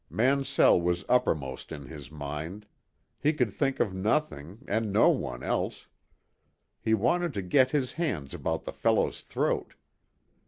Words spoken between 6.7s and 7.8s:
He wanted to get